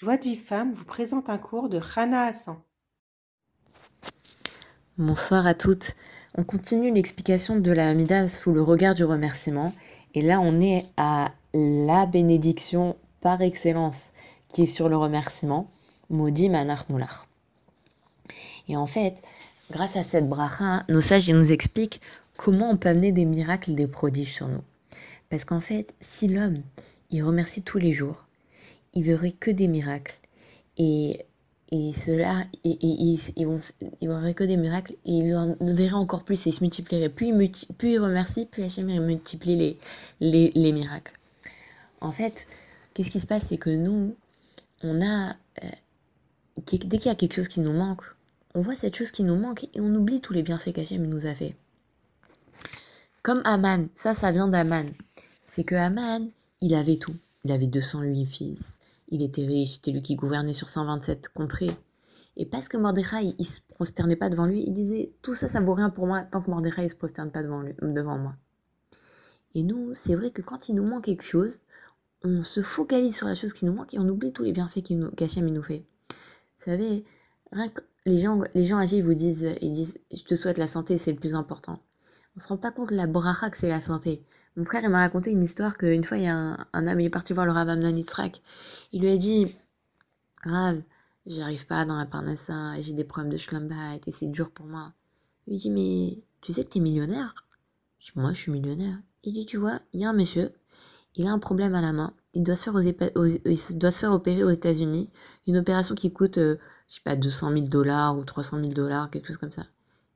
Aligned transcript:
Joie 0.00 0.16
de 0.16 0.22
vie 0.22 0.36
femme 0.36 0.74
vous 0.74 0.84
présente 0.84 1.28
un 1.28 1.38
cours 1.38 1.68
de 1.68 1.76
Rana 1.76 2.26
Hassan. 2.26 2.58
Bonsoir 4.96 5.44
à 5.44 5.54
toutes. 5.54 5.96
On 6.36 6.44
continue 6.44 6.94
l'explication 6.94 7.58
de 7.58 7.72
la 7.72 7.88
Hamida 7.88 8.28
sous 8.28 8.52
le 8.52 8.62
regard 8.62 8.94
du 8.94 9.02
remerciement. 9.02 9.74
Et 10.14 10.22
là, 10.22 10.38
on 10.38 10.60
est 10.60 10.86
à 10.96 11.32
la 11.52 12.06
bénédiction 12.06 12.94
par 13.20 13.42
excellence 13.42 14.12
qui 14.46 14.62
est 14.62 14.66
sur 14.66 14.88
le 14.88 14.96
remerciement. 14.96 15.68
Maudit 16.10 16.48
Manarnoular. 16.48 17.26
Et 18.68 18.76
en 18.76 18.86
fait, 18.86 19.16
grâce 19.72 19.96
à 19.96 20.04
cette 20.04 20.28
bracha, 20.28 20.84
nos 20.88 21.00
sages 21.00 21.28
nous 21.28 21.50
expliquent 21.50 22.00
comment 22.36 22.70
on 22.70 22.76
peut 22.76 22.90
amener 22.90 23.10
des 23.10 23.24
miracles, 23.24 23.74
des 23.74 23.88
prodiges 23.88 24.34
sur 24.34 24.46
nous. 24.46 24.62
Parce 25.28 25.44
qu'en 25.44 25.60
fait, 25.60 25.92
si 26.02 26.28
l'homme, 26.28 26.62
il 27.10 27.24
remercie 27.24 27.64
tous 27.64 27.78
les 27.78 27.92
jours, 27.92 28.27
il 28.94 29.04
verrait 29.04 29.32
que 29.32 29.50
des 29.50 29.68
miracles. 29.68 30.14
Et, 30.76 31.24
et 31.70 31.92
cela, 32.04 32.44
et, 32.64 32.70
et, 32.70 33.18
il, 33.36 34.08
verrait 34.08 34.34
que 34.34 34.44
des 34.44 34.56
miracles, 34.56 34.94
et 35.04 35.12
il 35.12 35.34
en 35.34 35.56
verrait 35.60 35.92
encore 35.92 36.24
plus, 36.24 36.46
et 36.46 36.50
il 36.50 36.52
se 36.52 36.60
multiplierait. 36.60 37.08
Plus 37.08 37.28
il, 37.28 37.74
plus 37.74 37.92
il 37.92 37.98
remercie, 37.98 38.46
plus 38.46 38.62
Hachem 38.62 38.86
multiplie 39.04 39.56
les, 39.56 39.78
les, 40.20 40.52
les 40.54 40.72
miracles. 40.72 41.12
En 42.00 42.12
fait, 42.12 42.46
qu'est-ce 42.94 43.10
qui 43.10 43.20
se 43.20 43.26
passe, 43.26 43.44
c'est 43.48 43.58
que 43.58 43.70
nous, 43.70 44.14
on 44.82 45.02
a, 45.02 45.34
euh, 45.62 45.68
dès 46.66 46.78
qu'il 46.78 47.06
y 47.06 47.08
a 47.08 47.14
quelque 47.14 47.34
chose 47.34 47.48
qui 47.48 47.60
nous 47.60 47.72
manque, 47.72 48.02
on 48.54 48.62
voit 48.62 48.76
cette 48.76 48.96
chose 48.96 49.10
qui 49.10 49.24
nous 49.24 49.36
manque 49.36 49.64
et 49.74 49.80
on 49.80 49.94
oublie 49.94 50.20
tous 50.20 50.32
les 50.32 50.42
bienfaits 50.42 50.72
qu'Hachem 50.72 51.06
nous 51.06 51.26
a 51.26 51.34
fait. 51.34 51.54
Comme 53.22 53.42
Aman, 53.44 53.88
ça, 53.96 54.14
ça 54.14 54.32
vient 54.32 54.48
d'Aman. 54.48 54.92
C'est 55.50 55.64
que 55.64 55.74
Aman, 55.74 56.30
il 56.60 56.74
avait 56.74 56.96
tout. 56.96 57.14
Il 57.44 57.52
avait 57.52 57.66
208 57.66 58.26
fils, 58.26 58.62
il 59.08 59.22
était 59.22 59.46
riche, 59.46 59.74
c'était 59.74 59.90
lui 59.90 60.02
qui 60.02 60.16
gouvernait 60.16 60.52
sur 60.52 60.68
127 60.68 61.28
contrées. 61.28 61.76
Et 62.36 62.46
parce 62.46 62.68
que 62.68 62.76
Mordechai, 62.76 63.34
il 63.38 63.46
se 63.46 63.60
prosternait 63.68 64.16
pas 64.16 64.30
devant 64.30 64.46
lui, 64.46 64.62
il 64.66 64.72
disait 64.72 65.12
tout 65.22 65.34
ça, 65.34 65.48
ça 65.48 65.60
vaut 65.60 65.74
rien 65.74 65.90
pour 65.90 66.06
moi 66.06 66.22
tant 66.22 66.40
que 66.40 66.50
Mordechai 66.50 66.84
ne 66.84 66.88
se 66.88 66.96
prosterne 66.96 67.30
pas 67.30 67.42
devant, 67.42 67.62
lui, 67.62 67.74
devant 67.82 68.16
moi. 68.16 68.36
Et 69.54 69.62
nous, 69.62 69.92
c'est 69.94 70.14
vrai 70.14 70.30
que 70.30 70.42
quand 70.42 70.68
il 70.68 70.76
nous 70.76 70.84
manque 70.84 71.04
quelque 71.04 71.24
chose, 71.24 71.58
on 72.22 72.44
se 72.44 72.62
focalise 72.62 73.16
sur 73.16 73.26
la 73.26 73.34
chose 73.34 73.52
qui 73.52 73.64
nous 73.64 73.72
manque 73.72 73.94
et 73.94 73.98
on 73.98 74.08
oublie 74.08 74.32
tous 74.32 74.44
les 74.44 74.52
bienfaits 74.52 74.84
qu'Hachem 75.16 75.46
nous 75.46 75.62
fait. 75.62 75.84
Vous 76.58 76.64
savez, 76.64 77.04
les 78.06 78.18
gens, 78.18 78.40
les 78.54 78.66
gens 78.66 78.78
âgés 78.78 79.02
vous 79.02 79.14
disent, 79.14 79.48
ils 79.60 79.72
disent, 79.72 79.98
je 80.12 80.22
te 80.24 80.34
souhaite 80.34 80.58
la 80.58 80.66
santé, 80.66 80.98
c'est 80.98 81.12
le 81.12 81.18
plus 81.18 81.34
important. 81.34 81.80
On 82.38 82.40
se 82.40 82.46
rend 82.46 82.56
pas 82.56 82.70
compte 82.70 82.92
la 82.92 83.08
bracha 83.08 83.50
que 83.50 83.58
c'est 83.58 83.68
la 83.68 83.80
santé. 83.80 84.22
Mon 84.54 84.64
frère, 84.64 84.84
il 84.84 84.90
m'a 84.90 85.00
raconté 85.00 85.32
une 85.32 85.42
histoire 85.42 85.76
qu'une 85.76 86.04
fois, 86.04 86.18
il 86.18 86.22
y 86.22 86.28
a 86.28 86.36
un, 86.36 86.66
un, 86.72 86.86
homme, 86.86 87.00
il 87.00 87.06
est 87.06 87.10
parti 87.10 87.32
voir 87.32 87.46
le 87.46 87.50
Rav 87.50 87.68
Amnon 87.68 88.00
Il 88.92 89.00
lui 89.00 89.10
a 89.10 89.16
dit, 89.16 89.56
Rav, 90.44 90.80
j'arrive 91.26 91.66
pas 91.66 91.84
dans 91.84 91.96
la 91.96 92.06
parnassa, 92.06 92.80
j'ai 92.80 92.92
des 92.92 93.02
problèmes 93.02 93.32
de 93.32 93.38
schlambat 93.38 93.96
et 94.06 94.12
c'est 94.12 94.28
dur 94.28 94.52
pour 94.52 94.66
moi. 94.66 94.92
Il 95.48 95.54
lui 95.54 95.58
dit, 95.58 95.70
mais 95.70 96.24
tu 96.40 96.52
sais 96.52 96.62
que 96.64 96.70
tu 96.70 96.78
es 96.78 96.80
millionnaire? 96.80 97.34
Je 97.98 98.12
dis, 98.12 98.20
moi, 98.20 98.32
je 98.34 98.38
suis 98.38 98.52
millionnaire. 98.52 98.98
Il 99.24 99.32
dit, 99.32 99.44
tu 99.44 99.56
vois, 99.56 99.80
il 99.92 99.98
y 99.98 100.04
a 100.04 100.10
un 100.10 100.12
monsieur, 100.12 100.52
il 101.16 101.26
a 101.26 101.32
un 101.32 101.40
problème 101.40 101.74
à 101.74 101.80
la 101.80 101.92
main, 101.92 102.14
il 102.34 102.44
doit 102.44 102.54
se 102.54 102.70
faire, 102.70 102.74
aux, 102.76 103.24
il 103.24 103.78
doit 103.78 103.90
se 103.90 103.98
faire 103.98 104.12
opérer 104.12 104.44
aux 104.44 104.50
États-Unis, 104.50 105.10
une 105.48 105.56
opération 105.56 105.96
qui 105.96 106.12
coûte, 106.12 106.38
euh, 106.38 106.56
je 106.88 106.94
sais 106.94 107.00
pas, 107.04 107.16
200 107.16 107.52
000 107.52 107.66
dollars 107.66 108.16
ou 108.16 108.22
300 108.22 108.60
000 108.60 108.74
dollars, 108.74 109.10
quelque 109.10 109.26
chose 109.26 109.38
comme 109.38 109.50
ça. 109.50 109.66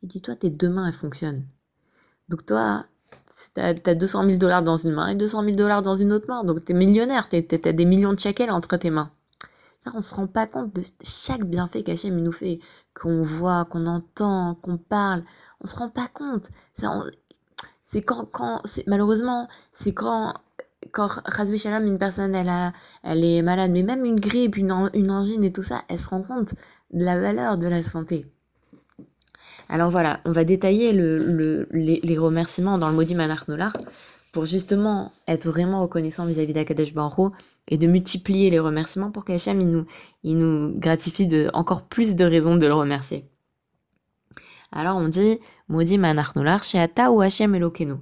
Il 0.02 0.08
dit, 0.08 0.20
toi, 0.20 0.36
tes 0.36 0.50
deux 0.50 0.68
mains, 0.68 0.86
elles 0.86 0.94
fonctionnent. 0.94 1.44
Donc 2.28 2.46
toi, 2.46 2.84
t'as 3.54 3.74
as 3.84 3.94
200 3.94 4.24
000 4.24 4.38
dollars 4.38 4.62
dans 4.62 4.76
une 4.76 4.92
main 4.92 5.08
et 5.08 5.14
200 5.14 5.44
000 5.44 5.56
dollars 5.56 5.82
dans 5.82 5.96
une 5.96 6.12
autre 6.12 6.26
main. 6.28 6.44
Donc 6.44 6.64
t'es 6.64 6.74
millionnaire, 6.74 7.28
t'as 7.28 7.72
des 7.72 7.84
millions 7.84 8.12
de 8.12 8.18
shekels 8.20 8.50
entre 8.50 8.76
tes 8.76 8.90
mains. 8.90 9.10
Là, 9.84 9.92
on 9.96 10.02
se 10.02 10.14
rend 10.14 10.28
pas 10.28 10.46
compte 10.46 10.74
de 10.74 10.82
chaque 11.02 11.44
bienfait 11.44 11.82
qu'Hachem 11.82 12.16
nous 12.22 12.32
fait, 12.32 12.60
qu'on 12.94 13.22
voit, 13.24 13.64
qu'on 13.64 13.86
entend, 13.86 14.54
qu'on 14.62 14.78
parle. 14.78 15.24
On 15.60 15.66
se 15.66 15.74
rend 15.74 15.88
pas 15.88 16.08
compte. 16.08 16.44
C'est 17.90 18.02
quand, 18.02 18.26
quand 18.30 18.62
malheureusement, 18.86 19.48
c'est 19.80 19.92
quand, 19.92 20.34
quand 20.92 21.10
Shalom, 21.56 21.86
une 21.86 21.98
personne, 21.98 22.34
elle, 22.34 22.48
a, 22.48 22.72
elle 23.02 23.24
est 23.24 23.42
malade, 23.42 23.72
mais 23.72 23.82
même 23.82 24.04
une 24.04 24.20
grippe, 24.20 24.56
une, 24.56 24.90
une 24.94 25.10
angine 25.10 25.44
et 25.44 25.52
tout 25.52 25.62
ça, 25.62 25.82
elle 25.88 25.98
se 25.98 26.08
rend 26.08 26.22
compte 26.22 26.54
de 26.92 27.04
la 27.04 27.20
valeur 27.20 27.58
de 27.58 27.66
la 27.66 27.82
santé. 27.82 28.26
Alors 29.68 29.90
voilà, 29.90 30.20
on 30.24 30.32
va 30.32 30.44
détailler 30.44 30.92
les, 30.92 32.18
remerciements 32.18 32.78
dans 32.78 32.88
le 32.88 32.94
maudit 32.94 33.14
Manach 33.14 33.46
pour 34.32 34.46
justement 34.46 35.12
être 35.28 35.46
vraiment 35.46 35.82
reconnaissant 35.82 36.26
vis-à-vis 36.26 36.54
d'Akadesh 36.54 36.94
Baruch 36.94 37.32
et 37.68 37.76
de 37.76 37.86
multiplier 37.86 38.50
les 38.50 38.58
remerciements 38.58 39.10
pour 39.10 39.24
qu'Hachem 39.24 39.60
il 39.60 39.68
nous, 39.68 39.86
il 40.24 40.38
nous 40.38 40.78
gratifie 40.78 41.26
de 41.26 41.50
encore 41.52 41.82
plus 41.82 42.14
de 42.14 42.24
raisons 42.24 42.56
de 42.56 42.66
le 42.66 42.74
remercier. 42.74 43.26
Alors 44.72 44.96
on 44.96 45.08
dit 45.08 45.38
maudit 45.68 45.98
Manach 45.98 46.34
chez 46.64 46.78
Ata 46.78 47.12
ou 47.12 47.20
Hachem 47.20 47.54
Elokenu. 47.54 47.94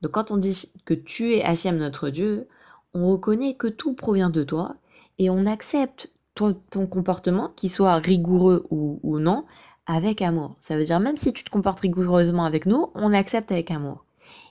Donc 0.00 0.12
quand 0.12 0.30
on 0.30 0.38
dit 0.38 0.72
que 0.86 0.94
tu 0.94 1.34
es 1.34 1.44
Hachem 1.44 1.76
notre 1.76 2.08
Dieu, 2.08 2.48
on 2.94 3.10
reconnaît 3.10 3.54
que 3.54 3.66
tout 3.66 3.94
provient 3.94 4.30
de 4.30 4.42
toi 4.42 4.76
et 5.18 5.28
on 5.28 5.46
accepte 5.46 6.10
ton, 6.34 6.54
comportement, 6.86 7.50
qu'il 7.54 7.70
soit 7.70 7.94
rigoureux 7.96 8.66
ou, 8.70 8.98
ou 9.02 9.18
non, 9.20 9.44
avec 9.86 10.22
amour. 10.22 10.56
Ça 10.60 10.76
veut 10.76 10.84
dire 10.84 11.00
même 11.00 11.16
si 11.16 11.32
tu 11.32 11.44
te 11.44 11.50
comportes 11.50 11.80
rigoureusement 11.80 12.44
avec 12.44 12.66
nous, 12.66 12.90
on 12.94 13.12
accepte 13.12 13.52
avec 13.52 13.70
amour. 13.70 14.04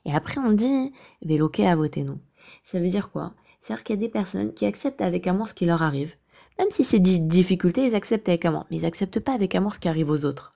Et 0.05 0.13
après 0.13 0.39
on 0.39 0.51
dit 0.51 0.93
véloqué 1.23 1.67
à 1.67 1.75
voter 1.75 2.03
nous? 2.03 2.19
Ça 2.65 2.79
veut 2.79 2.89
dire 2.89 3.11
quoi? 3.11 3.33
C'est-à-dire 3.61 3.83
qu'il 3.83 3.95
y 3.95 3.99
a 3.99 4.01
des 4.01 4.09
personnes 4.09 4.53
qui 4.53 4.65
acceptent 4.65 5.01
avec 5.01 5.27
amour 5.27 5.49
ce 5.49 5.53
qui 5.53 5.65
leur 5.65 5.81
arrive. 5.81 6.13
Même 6.59 6.69
si 6.69 6.83
c'est 6.83 6.99
des 6.99 7.17
difficultés, 7.17 7.85
ils 7.85 7.95
acceptent 7.95 8.29
avec 8.29 8.45
amour. 8.45 8.65
Mais 8.69 8.77
ils 8.77 8.85
acceptent 8.85 9.19
pas 9.19 9.33
avec 9.33 9.55
amour 9.55 9.73
ce 9.73 9.79
qui 9.79 9.87
arrive 9.87 10.09
aux 10.09 10.25
autres. 10.25 10.53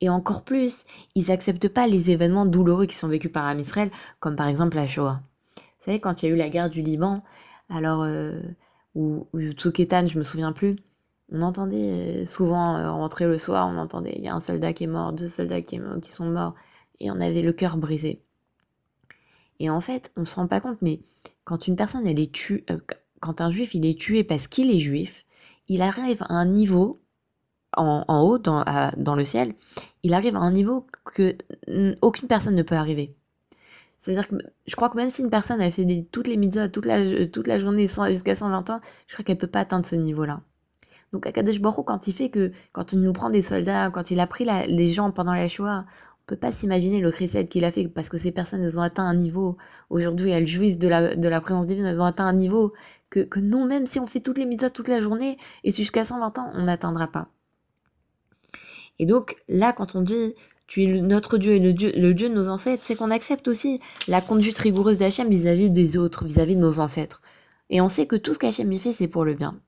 Et 0.00 0.08
encore 0.08 0.42
plus, 0.42 0.82
ils 1.14 1.30
acceptent 1.30 1.68
pas 1.68 1.86
les 1.86 2.10
événements 2.10 2.46
douloureux 2.46 2.86
qui 2.86 2.96
sont 2.96 3.08
vécus 3.08 3.30
par 3.30 3.46
Amisraël, 3.46 3.90
comme 4.18 4.36
par 4.36 4.48
exemple 4.48 4.76
la 4.76 4.88
Shoah. 4.88 5.20
Vous 5.56 5.84
savez, 5.86 6.00
quand 6.00 6.22
il 6.22 6.28
y 6.28 6.32
a 6.32 6.34
eu 6.34 6.38
la 6.38 6.48
guerre 6.48 6.70
du 6.70 6.82
Liban, 6.82 7.22
alors, 7.68 8.02
euh, 8.02 8.40
ou, 8.94 9.26
ou 9.32 9.40
Tsuketan, 9.52 10.08
je 10.08 10.18
me 10.18 10.24
souviens 10.24 10.52
plus, 10.52 10.76
on 11.30 11.42
entendait 11.42 12.24
euh, 12.24 12.26
souvent 12.26 12.76
euh, 12.76 12.90
rentrer 12.90 13.26
le 13.26 13.38
soir, 13.38 13.68
on 13.68 13.78
entendait 13.78 14.14
il 14.16 14.22
y 14.22 14.28
a 14.28 14.34
un 14.34 14.40
soldat 14.40 14.72
qui 14.72 14.84
est 14.84 14.88
mort, 14.88 15.12
deux 15.12 15.28
soldats 15.28 15.62
qui, 15.62 15.78
qui 16.02 16.12
sont 16.12 16.26
morts, 16.26 16.54
et 17.00 17.10
on 17.10 17.20
avait 17.20 17.42
le 17.42 17.52
cœur 17.52 17.76
brisé. 17.76 18.22
Et 19.60 19.70
en 19.70 19.80
fait, 19.80 20.10
on 20.16 20.24
se 20.24 20.34
rend 20.36 20.46
pas 20.46 20.60
compte, 20.60 20.82
mais 20.82 21.00
quand 21.44 21.66
une 21.66 21.76
personne 21.76 22.06
elle 22.06 22.20
est 22.20 22.32
tuée, 22.32 22.64
euh, 22.70 22.78
quand 23.20 23.40
un 23.40 23.50
juif 23.50 23.74
il 23.74 23.86
est 23.86 23.98
tué 23.98 24.24
parce 24.24 24.48
qu'il 24.48 24.70
est 24.70 24.80
juif, 24.80 25.24
il 25.68 25.82
arrive 25.82 26.22
à 26.22 26.34
un 26.34 26.46
niveau 26.46 27.00
en, 27.74 28.04
haut 28.22 28.38
dans, 28.38 29.14
le 29.16 29.24
ciel, 29.24 29.54
il 30.02 30.12
arrive 30.12 30.36
à 30.36 30.40
un 30.40 30.52
niveau 30.52 30.86
que 31.06 31.36
aucune 32.02 32.28
personne 32.28 32.54
ne 32.54 32.62
peut 32.62 32.74
arriver. 32.74 33.14
C'est-à-dire 34.00 34.28
que 34.28 34.34
je 34.66 34.76
crois 34.76 34.90
que 34.90 34.96
même 34.96 35.10
si 35.10 35.22
une 35.22 35.30
personne 35.30 35.60
a 35.60 35.70
fait 35.70 36.06
toutes 36.10 36.26
les 36.26 36.36
mitzvahs 36.36 36.68
toute 36.68 36.84
la, 36.84 37.26
toute 37.28 37.46
la 37.46 37.58
journée 37.58 37.88
jusqu'à 38.08 38.36
120 38.36 38.68
ans, 38.68 38.80
je 39.06 39.14
crois 39.14 39.24
qu'elle 39.24 39.38
peut 39.38 39.46
pas 39.46 39.60
atteindre 39.60 39.86
ce 39.86 39.96
niveau-là. 39.96 40.42
Donc 41.12 41.26
Akadosh 41.26 41.60
Baruch 41.60 41.84
quand 41.86 42.06
il 42.08 42.14
fait 42.14 42.30
que, 42.30 42.52
quand 42.72 42.92
il 42.92 43.00
nous 43.00 43.12
prend 43.12 43.30
des 43.30 43.42
soldats, 43.42 43.90
quand 43.90 44.10
il 44.10 44.18
a 44.20 44.26
pris 44.26 44.44
les 44.44 44.88
gens 44.88 45.10
pendant 45.12 45.34
la 45.34 45.48
Shoah, 45.48 45.84
on 46.22 46.26
peut 46.26 46.36
pas 46.36 46.52
s'imaginer 46.52 47.00
le 47.00 47.10
chrétien 47.10 47.44
qu'il 47.44 47.64
a 47.64 47.72
fait 47.72 47.86
parce 47.88 48.08
que 48.08 48.16
ces 48.16 48.32
personnes, 48.32 48.62
elles 48.62 48.78
ont 48.78 48.82
atteint 48.82 49.04
un 49.04 49.16
niveau, 49.16 49.56
aujourd'hui 49.90 50.30
elles 50.30 50.46
jouissent 50.46 50.78
de 50.78 50.88
la, 50.88 51.14
la 51.14 51.40
présence 51.40 51.66
divine, 51.66 51.84
elles 51.84 52.00
ont 52.00 52.04
atteint 52.04 52.26
un 52.26 52.32
niveau 52.32 52.72
que, 53.10 53.20
que 53.20 53.40
nous, 53.40 53.66
même 53.66 53.86
si 53.86 54.00
on 54.00 54.06
fait 54.06 54.20
toutes 54.20 54.38
les 54.38 54.46
mitzvahs 54.46 54.70
toute 54.70 54.88
la 54.88 55.00
journée, 55.00 55.36
et 55.64 55.72
jusqu'à 55.72 56.04
120 56.04 56.38
ans, 56.38 56.52
on 56.54 56.62
n'atteindra 56.62 57.08
pas. 57.08 57.28
Et 58.98 59.06
donc, 59.06 59.36
là, 59.48 59.72
quand 59.72 59.94
on 59.96 60.02
dit 60.02 60.34
tu 60.66 60.84
es 60.84 61.00
notre 61.02 61.36
Dieu 61.36 61.52
et 61.52 61.58
le 61.58 61.74
Dieu, 61.74 61.92
le 61.94 62.14
Dieu 62.14 62.30
de 62.30 62.34
nos 62.34 62.48
ancêtres, 62.48 62.84
c'est 62.86 62.96
qu'on 62.96 63.10
accepte 63.10 63.46
aussi 63.48 63.80
la 64.08 64.22
conduite 64.22 64.56
rigoureuse 64.56 64.98
d'Hachem 64.98 65.28
vis-à-vis 65.28 65.68
des 65.68 65.98
autres, 65.98 66.24
vis-à-vis 66.24 66.56
de 66.56 66.60
nos 66.60 66.80
ancêtres. 66.80 67.20
Et 67.68 67.82
on 67.82 67.90
sait 67.90 68.06
que 68.06 68.16
tout 68.16 68.32
ce 68.32 68.38
qu'Hachem 68.38 68.72
y 68.72 68.78
fait, 68.78 68.94
c'est 68.94 69.08
pour 69.08 69.24
le 69.26 69.34
bien. 69.34 69.60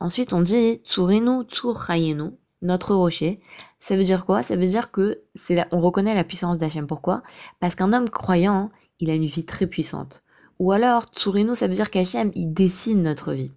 Ensuite, 0.00 0.32
on 0.32 0.42
dit 0.42 0.80
Tsurinu 0.84 1.42
Tsurayenu, 1.44 2.30
notre 2.62 2.94
rocher. 2.94 3.40
Ça 3.80 3.96
veut 3.96 4.04
dire 4.04 4.24
quoi? 4.24 4.42
Ça 4.42 4.56
veut 4.56 4.66
dire 4.66 4.90
que 4.90 5.22
c'est 5.34 5.66
on 5.72 5.80
reconnaît 5.80 6.14
la 6.14 6.24
puissance 6.24 6.58
d'Hachem. 6.58 6.86
Pourquoi? 6.86 7.22
Parce 7.60 7.74
qu'un 7.74 7.92
homme 7.92 8.08
croyant, 8.08 8.70
il 9.00 9.10
a 9.10 9.14
une 9.14 9.26
vie 9.26 9.44
très 9.44 9.66
puissante. 9.66 10.22
Ou 10.58 10.72
alors, 10.72 11.04
Tsurinu, 11.04 11.54
ça 11.54 11.66
veut 11.66 11.74
dire 11.74 11.90
qu'Hachem, 11.90 12.32
il 12.34 12.52
dessine 12.52 13.02
notre 13.02 13.32
vie. 13.32 13.52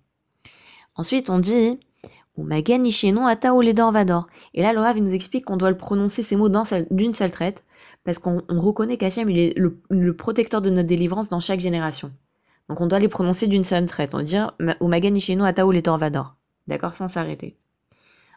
Ensuite, 0.96 1.30
on 1.30 1.40
dit 1.40 1.80
Umagen 2.38 2.86
Ishenu 2.86 3.22
Ata 3.26 3.54
Vador. 3.92 4.28
Et 4.54 4.62
là, 4.62 4.74
le 4.74 4.98
il 4.98 5.04
nous 5.04 5.14
explique 5.14 5.46
qu'on 5.46 5.58
doit 5.58 5.72
le 5.72 5.78
prononcer 5.78 6.24
ces 6.24 6.36
mots 6.36 6.50
d'une 6.92 7.14
seule 7.14 7.32
traite, 7.32 7.64
parce 8.04 8.20
qu'on 8.20 8.42
reconnaît 8.50 8.98
qu'Hachem, 8.98 9.30
il 9.30 9.38
est 9.38 9.54
le 9.58 10.16
protecteur 10.16 10.62
de 10.62 10.70
notre 10.70 10.88
délivrance 10.88 11.30
dans 11.30 11.40
chaque 11.40 11.60
génération. 11.60 12.12
Donc 12.72 12.80
on 12.80 12.88
doit 12.88 13.00
les 13.00 13.10
prononcer 13.10 13.48
d'une 13.48 13.66
seule 13.66 13.86
traite. 13.86 14.16
On 14.16 14.24
dit 14.24 14.38
Umagan 14.80 15.14
Ishenu 15.14 15.44
Ataou 15.44 15.72
les 15.72 15.82
Torvador. 15.82 16.38
D'accord 16.68 16.96
Sans 16.96 17.10
s'arrêter. 17.10 17.58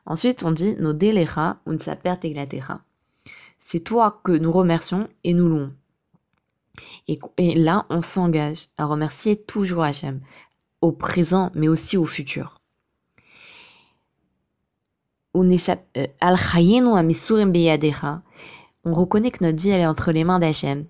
Ensuite, 0.06 0.42
on 0.42 0.50
dit 0.50 0.74
Nos 0.80 0.92
Delecha 0.92 1.58
Teglatecha. 2.16 2.80
C'est 3.64 3.78
toi 3.78 4.20
que 4.24 4.32
nous 4.32 4.50
remercions 4.50 5.06
et 5.22 5.34
nous 5.34 5.48
louons. 5.48 5.72
Et, 7.06 7.20
et 7.38 7.54
là, 7.54 7.86
on 7.90 8.02
s'engage 8.02 8.66
à 8.76 8.86
remercier 8.86 9.36
toujours 9.36 9.84
Hachem, 9.84 10.20
au 10.80 10.90
présent, 10.90 11.52
mais 11.54 11.68
aussi 11.68 11.96
au 11.96 12.04
futur. 12.04 12.60
euh, 15.96 16.08
on 18.84 18.94
reconnaît 18.94 19.30
que 19.30 19.44
notre 19.44 19.62
vie 19.62 19.70
elle 19.70 19.82
est 19.82 19.86
entre 19.86 20.10
les 20.10 20.24
mains 20.24 20.40
d'Hachem 20.40 20.86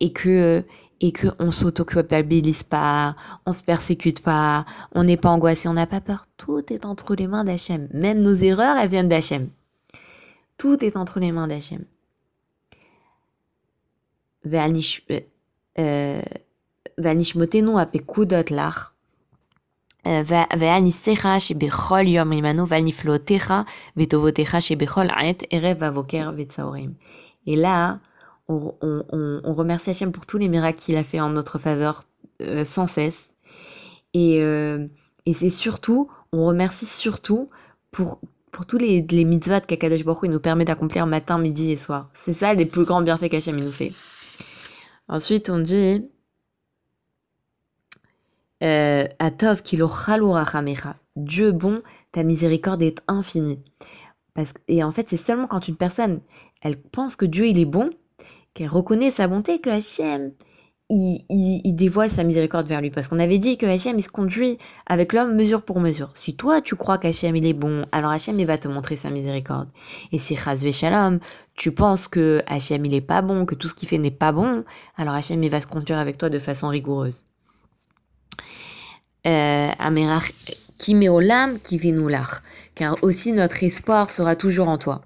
et 0.00 0.12
que 0.12 0.64
et 1.01 1.11
que 1.11 1.27
on 1.39 1.51
s'auto-culpabilise 1.51 2.63
pas, 2.63 3.15
on 3.45 3.53
se 3.53 3.63
persécute 3.63 4.21
pas, 4.21 4.65
on 4.93 5.03
n'est 5.03 5.17
pas 5.17 5.29
angoissé, 5.29 5.67
on 5.69 5.73
n'a 5.73 5.87
pas 5.87 6.01
peur. 6.01 6.25
Tout 6.37 6.63
est 6.73 6.85
entre 6.85 7.15
les 7.15 7.27
mains 7.27 7.45
d'Hachem. 7.45 7.87
Même 7.93 8.19
nos 8.21 8.35
erreurs, 8.35 8.77
elles 8.77 8.89
viennent 8.89 9.09
d'Hachem. 9.09 9.49
Tout 10.57 10.83
est 10.83 10.97
entre 10.97 11.19
les 11.19 11.31
mains 11.31 11.47
d'Hachem. 11.47 11.85
והנשמותינו 16.97 17.79
הפקודות 17.79 18.51
לך, 18.51 18.91
ועל 20.59 20.81
ניסיך 20.81 21.27
שבכל 21.39 22.07
יום 22.07 22.31
עמנו 22.31 22.67
ועל 22.67 22.83
נפלאותיך 22.83 23.53
וטובותיך 23.97 24.61
שבכל 24.61 25.09
עת 25.09 25.43
ערב 25.49 25.77
ובוקר 25.81 26.31
וצהריים. 26.37 26.93
Et 27.47 27.55
on, 28.48 28.74
on, 28.80 29.40
on, 29.42 29.54
remercie 29.54 29.90
Hachem 29.90 30.12
pour 30.12 30.26
tous 30.26 30.38
les 30.38 30.48
miracles 30.48 30.78
qu'il 30.78 30.96
a 30.96 31.04
fait 31.04 31.20
en 31.20 31.30
notre 31.30 31.58
faveur 31.58 32.04
euh, 32.42 32.64
sans 32.64 32.86
cesse. 32.86 33.14
Et, 34.12 34.42
euh, 34.42 34.86
et 35.26 35.34
c'est 35.34 35.50
surtout, 35.50 36.10
on 36.32 36.46
remercie 36.46 36.86
surtout 36.86 37.48
pour, 37.90 38.20
pour 38.52 38.66
tous 38.66 38.78
les, 38.78 39.02
les 39.02 39.24
mitzvahs 39.24 39.62
qu'Akadosh 39.62 40.04
Baruch 40.04 40.20
il 40.24 40.30
nous 40.30 40.40
permet 40.40 40.64
d'accomplir 40.64 41.06
matin, 41.06 41.38
midi 41.38 41.72
et 41.72 41.76
soir. 41.76 42.10
C'est 42.12 42.34
ça 42.34 42.54
les 42.54 42.66
plus 42.66 42.84
grands 42.84 43.02
bienfaits 43.02 43.30
qu'Hachem 43.30 43.58
nous 43.58 43.72
fait. 43.72 43.92
Ensuite, 45.08 45.50
on 45.50 45.58
dit 45.58 46.10
euh, 48.62 49.06
Atov 49.18 49.62
kilo 49.62 49.90
Dieu 51.16 51.52
bon, 51.52 51.82
ta 52.12 52.22
miséricorde 52.22 52.82
est 52.82 53.02
infinie. 53.08 53.62
Parce, 54.34 54.52
et 54.66 54.82
en 54.82 54.92
fait, 54.92 55.08
c'est 55.08 55.16
seulement 55.16 55.46
quand 55.46 55.68
une 55.68 55.76
personne, 55.76 56.20
elle 56.60 56.80
pense 56.80 57.14
que 57.16 57.26
Dieu 57.26 57.46
il 57.46 57.58
est 57.58 57.66
bon, 57.66 57.90
qu'elle 58.54 58.68
reconnaît 58.68 59.10
sa 59.10 59.28
bonté, 59.28 59.60
que 59.60 59.70
Hachem, 59.70 60.32
il, 60.90 61.24
il, 61.28 61.74
dévoile 61.74 62.10
sa 62.10 62.24
miséricorde 62.24 62.68
vers 62.68 62.80
lui. 62.80 62.90
Parce 62.90 63.08
qu'on 63.08 63.18
avait 63.18 63.38
dit 63.38 63.56
que 63.56 63.66
Hachem, 63.66 63.98
il 63.98 64.02
se 64.02 64.08
conduit 64.08 64.58
avec 64.86 65.12
l'homme 65.12 65.34
mesure 65.34 65.62
pour 65.62 65.80
mesure. 65.80 66.10
Si 66.14 66.36
toi, 66.36 66.60
tu 66.60 66.76
crois 66.76 66.98
qu'Hachem, 66.98 67.34
il 67.36 67.46
est 67.46 67.54
bon, 67.54 67.86
alors 67.90 68.10
Hachem, 68.10 68.38
il 68.38 68.46
va 68.46 68.58
te 68.58 68.68
montrer 68.68 68.96
sa 68.96 69.10
miséricorde. 69.10 69.68
Et 70.12 70.18
si 70.18 70.36
Chazve 70.36 70.70
Shalom, 70.70 71.18
tu 71.54 71.72
penses 71.72 72.08
que 72.08 72.42
Hachem, 72.46 72.84
il 72.84 72.94
est 72.94 73.00
pas 73.00 73.22
bon, 73.22 73.46
que 73.46 73.54
tout 73.54 73.68
ce 73.68 73.74
qu'il 73.74 73.88
fait 73.88 73.98
n'est 73.98 74.10
pas 74.10 74.32
bon, 74.32 74.64
alors 74.96 75.14
Hachem, 75.14 75.42
il 75.42 75.50
va 75.50 75.60
se 75.60 75.66
conduire 75.66 75.98
avec 75.98 76.18
toi 76.18 76.30
de 76.30 76.38
façon 76.38 76.68
rigoureuse. 76.68 77.22
Euh, 79.26 79.72
qui 80.78 80.94
car 82.74 82.96
aussi 83.02 83.32
notre 83.32 83.62
espoir 83.62 84.10
sera 84.10 84.36
toujours 84.36 84.68
en 84.68 84.76
toi. 84.76 85.02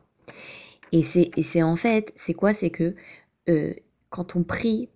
Et 0.91 1.03
c'est 1.03 1.63
en 1.63 1.77
fait, 1.77 2.13
c'est 2.17 2.35
quoi? 2.35 2.55
C'est 2.55 2.71
que 2.71 2.95
euh, 3.49 3.75
quand 4.11 4.37
on 4.37 4.43
prie, 4.43 4.89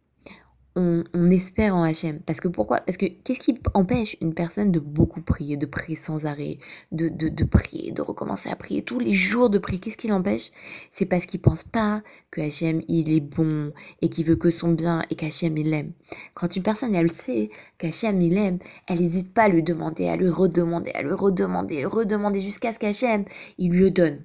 on, 0.74 1.30
espère 1.30 1.74
en 1.74 1.82
Hachem. 1.82 2.20
Parce 2.20 2.40
que 2.40 2.48
pourquoi? 2.48 2.80
Parce 2.80 2.96
que 2.96 3.06
qu'est-ce 3.06 3.40
qui 3.40 3.54
empêche 3.74 4.16
une 4.20 4.34
personne 4.34 4.72
de 4.72 4.80
beaucoup 4.80 5.20
prier, 5.20 5.56
de 5.56 5.66
prier 5.66 5.96
sans 5.96 6.24
arrêt, 6.24 6.58
de, 6.92 7.08
de, 7.08 7.28
de 7.28 7.44
prier, 7.44 7.92
de 7.92 8.02
recommencer 8.02 8.48
à 8.48 8.56
prier 8.56 8.82
tous 8.82 8.98
les 8.98 9.12
jours 9.12 9.50
de 9.50 9.58
prier? 9.58 9.80
Qu'est-ce 9.80 9.96
qui 9.96 10.08
l'empêche? 10.08 10.50
C'est 10.92 11.06
parce 11.06 11.26
qu'il 11.26 11.40
pense 11.40 11.64
pas 11.64 12.02
que 12.30 12.40
Hachem 12.40 12.82
il 12.88 13.12
est 13.12 13.20
bon 13.20 13.72
et 14.00 14.08
qu'il 14.08 14.24
veut 14.24 14.36
que 14.36 14.50
son 14.50 14.72
bien 14.72 15.04
et 15.10 15.14
qu'Hachem 15.14 15.56
il 15.56 15.70
l'aime. 15.70 15.92
Quand 16.34 16.54
une 16.56 16.62
personne 16.62 16.94
elle 16.94 17.12
sait 17.12 17.50
qu'Hachem 17.78 18.20
il 18.20 18.34
l'aime, 18.34 18.58
elle 18.88 19.00
n'hésite 19.00 19.32
pas 19.34 19.42
à 19.42 19.48
lui 19.48 19.62
demander, 19.62 20.08
à 20.08 20.16
lui 20.16 20.30
redemander, 20.30 20.90
à 20.92 21.02
lui 21.02 21.12
redemander, 21.12 21.84
redemander 21.84 22.40
jusqu'à 22.40 22.72
ce 22.72 22.78
qu'Hachem 22.78 23.24
il 23.58 23.72
lui 23.72 23.92
donne 23.92 24.24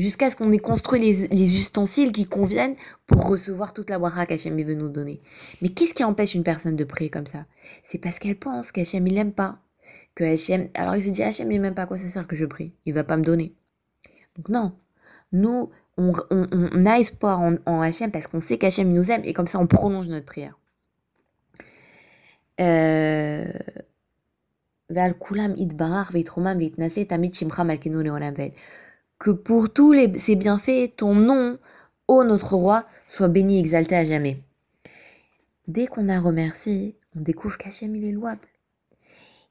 jusqu'à 0.00 0.30
ce 0.30 0.36
qu'on 0.36 0.52
ait 0.52 0.58
construit 0.58 1.00
les, 1.00 1.54
ustensiles 1.54 2.12
qui 2.12 2.26
conviennent 2.26 2.76
pour 3.06 3.26
recevoir 3.28 3.72
toute 3.72 3.90
la 3.90 3.98
bracha 3.98 4.26
qu'Hachem 4.26 4.60
veut 4.62 4.74
nous 4.74 4.88
donner. 4.88 5.20
Mais 5.62 5.68
qu'est-ce 5.68 5.94
qui 5.94 6.04
empêche 6.04 6.34
une 6.34 6.44
personne 6.44 6.76
de 6.76 6.84
prier 6.84 7.10
comme 7.10 7.26
ça? 7.26 7.46
C'est 7.84 7.98
parce 7.98 8.18
qu'elle 8.18 8.38
pense 8.38 8.72
qu'Hachem 8.72 9.06
il 9.06 9.14
l'aime 9.14 9.32
pas. 9.32 9.58
Que 10.14 10.24
alors 10.78 10.96
il 10.96 11.04
se 11.04 11.08
dit 11.10 11.22
Hachem 11.22 11.50
il 11.52 11.60
m'aime 11.60 11.74
pas, 11.74 11.86
quoi 11.86 11.96
ça 11.96 12.08
sert 12.08 12.26
que 12.26 12.36
je 12.36 12.44
prie 12.44 12.72
Il 12.84 12.94
va 12.94 13.04
pas 13.04 13.16
me 13.16 13.24
donner. 13.24 13.54
Donc 14.36 14.48
non, 14.48 14.72
nous 15.32 15.70
on, 15.96 16.14
a 16.86 16.98
espoir 16.98 17.40
en, 17.40 17.56
en 17.66 17.80
Hachem 17.82 18.10
parce 18.10 18.26
qu'on 18.26 18.40
sait 18.40 18.58
qu'Hachem 18.58 18.92
nous 18.92 19.10
aime 19.10 19.22
et 19.24 19.32
comme 19.32 19.46
ça 19.46 19.58
on 19.58 19.66
prolonge 19.66 20.08
notre 20.08 20.26
prière. 20.26 20.56
Euh, 22.60 23.52
que 29.20 29.30
pour 29.30 29.72
tous 29.72 29.92
les, 29.92 30.18
ces 30.18 30.34
bienfaits, 30.34 30.96
ton 30.96 31.14
nom, 31.14 31.58
ô 32.08 32.24
notre 32.24 32.54
roi, 32.54 32.86
soit 33.06 33.28
béni, 33.28 33.60
exalté 33.60 33.94
à 33.94 34.02
jamais. 34.02 34.42
Dès 35.68 35.86
qu'on 35.86 36.08
a 36.08 36.18
remercié, 36.18 36.96
on 37.14 37.20
découvre 37.20 37.58
qu'Hachem, 37.58 37.94
il 37.94 38.04
est 38.04 38.12
louable. 38.12 38.40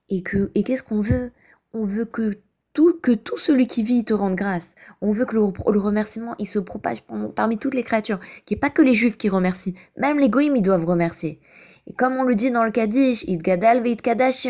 Et 0.10 0.24
que, 0.24 0.52
et 0.56 0.64
qu'est-ce 0.64 0.84
qu'on 0.84 1.02
veut? 1.02 1.32
On 1.72 1.86
veut 1.86 2.06
que 2.06 2.34
tout, 2.74 3.38
celui 3.38 3.68
qui 3.68 3.84
vit 3.84 4.06
te 4.06 4.14
rende 4.14 4.36
grâce. 4.36 4.68
On 5.02 5.12
veut 5.12 5.26
que 5.26 5.36
le, 5.36 5.80
remerciement, 5.80 6.36
il 6.40 6.48
se 6.48 6.60
propage 6.60 7.04
parmi 7.36 7.58
toutes 7.58 7.74
les 7.76 7.84
créatures. 7.84 8.20
Qu'il 8.46 8.56
n'y 8.56 8.60
ait 8.60 8.62
pas 8.62 8.70
que 8.70 8.82
les 8.82 8.96
juifs 8.96 9.18
qui 9.18 9.30
remercient. 9.30 9.76
Même 9.98 10.20
les 10.20 10.30
goïms, 10.30 10.56
ils 10.56 10.64
doivent 10.64 10.86
remercier. 10.86 11.40
Et 11.88 11.94
comme 11.94 12.14
on 12.18 12.24
le 12.24 12.36
dit 12.36 12.52
dans 12.52 12.64
le 12.64 12.72
Kaddish, 12.72 13.26
kadash 13.26 14.48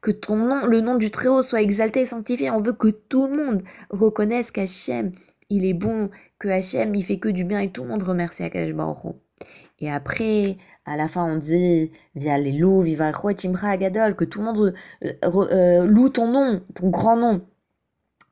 que 0.00 0.10
ton 0.10 0.36
nom, 0.36 0.66
le 0.66 0.80
nom 0.80 0.96
du 0.96 1.10
Très-Haut 1.10 1.42
soit 1.42 1.62
exalté 1.62 2.02
et 2.02 2.06
sanctifié. 2.06 2.50
On 2.50 2.60
veut 2.60 2.72
que 2.72 2.88
tout 2.88 3.26
le 3.26 3.36
monde 3.36 3.62
reconnaisse 3.90 4.50
qu'Hachem, 4.50 5.12
il 5.50 5.64
est 5.64 5.74
bon, 5.74 6.10
que 6.38 6.48
Hachem, 6.48 6.94
il 6.94 7.04
fait 7.04 7.18
que 7.18 7.28
du 7.28 7.44
bien 7.44 7.60
et 7.60 7.70
tout 7.70 7.82
le 7.82 7.88
monde 7.88 8.02
remercie 8.02 8.42
Akash 8.42 8.72
Baruch 8.72 9.14
Et 9.80 9.90
après, 9.90 10.56
à 10.84 10.96
la 10.96 11.08
fin, 11.08 11.24
on 11.24 11.36
dit, 11.36 11.90
via 12.14 12.38
les 12.38 12.52
loups, 12.52 12.82
viva 12.82 13.12
chimra 13.36 13.76
gadol, 13.76 14.16
que 14.16 14.24
tout 14.24 14.40
le 14.40 14.44
monde 14.44 14.74
euh, 15.04 15.12
euh, 15.24 15.86
loue 15.86 16.08
ton 16.08 16.28
nom, 16.28 16.62
ton 16.74 16.90
grand 16.90 17.16
nom. 17.16 17.42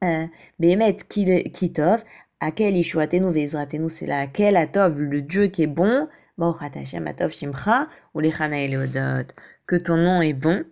Euh, 0.02 0.26
Behemet 0.58 0.96
kitov, 1.08 2.02
Akel 2.40 2.76
ishuatenu 2.76 3.32
veizratenu, 3.32 3.88
c'est 3.88 4.06
la 4.06 4.20
Akel 4.20 4.56
atov, 4.56 4.98
le 4.98 5.22
Dieu 5.22 5.46
qui 5.46 5.62
est 5.62 5.66
bon, 5.66 6.08
que 9.66 9.76
ton 9.76 9.96
nom 9.96 10.22
est 10.22 10.32
bon, 10.32 10.64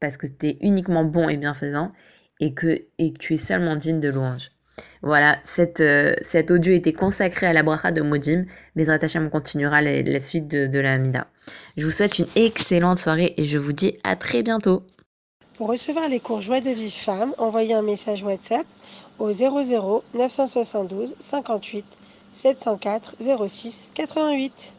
parce 0.00 0.16
que 0.16 0.26
tu 0.26 0.48
es 0.48 0.58
uniquement 0.60 1.04
bon 1.04 1.28
et 1.28 1.36
bienfaisant, 1.36 1.92
et 2.40 2.54
que, 2.54 2.86
et 2.98 3.12
que 3.12 3.18
tu 3.18 3.34
es 3.34 3.38
seulement 3.38 3.76
digne 3.76 4.00
de 4.00 4.08
louange. 4.08 4.50
Voilà, 5.02 5.38
cette, 5.44 5.80
euh, 5.80 6.14
cet 6.22 6.50
audio 6.50 6.72
était 6.72 6.92
consacré 6.92 7.46
à 7.46 7.52
la 7.52 7.62
bracha 7.62 7.92
de 7.92 8.00
Modim. 8.00 8.46
mais 8.74 8.88
Hashem 8.88 9.30
continuera 9.30 9.82
la, 9.82 10.20
suite 10.20 10.48
de, 10.48 10.66
de 10.66 10.78
la 10.78 10.94
Hamida. 10.94 11.26
Je 11.76 11.84
vous 11.84 11.90
souhaite 11.90 12.18
une 12.18 12.28
excellente 12.36 12.98
soirée 12.98 13.34
et 13.36 13.44
je 13.44 13.58
vous 13.58 13.72
dis 13.72 13.98
à 14.02 14.16
très 14.16 14.42
bientôt. 14.42 14.82
Pour 15.56 15.68
recevoir 15.68 16.08
les 16.08 16.20
cours 16.20 16.40
Joie 16.40 16.60
de 16.60 16.70
vie 16.70 16.90
femme, 16.90 17.34
envoyez 17.38 17.74
un 17.74 17.82
message 17.82 18.22
WhatsApp 18.22 18.66
au 19.18 19.30
00 19.30 20.02
972 20.14 21.14
58 21.20 21.84
704 22.32 23.16
06 23.48 23.90
88. 23.94 24.74